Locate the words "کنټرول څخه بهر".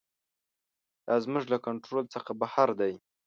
1.65-2.69